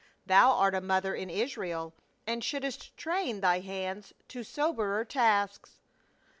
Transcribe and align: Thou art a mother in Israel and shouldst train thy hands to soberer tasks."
Thou 0.25 0.49
art 0.53 0.73
a 0.73 0.81
mother 0.81 1.13
in 1.13 1.29
Israel 1.29 1.93
and 2.25 2.43
shouldst 2.43 2.97
train 2.97 3.39
thy 3.41 3.59
hands 3.59 4.13
to 4.29 4.43
soberer 4.43 5.05
tasks." 5.05 5.77